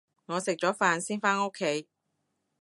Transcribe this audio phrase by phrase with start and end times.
[0.25, 1.87] 我食咗飯先返屋企